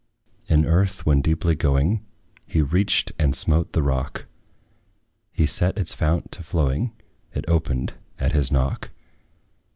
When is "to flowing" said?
6.31-6.93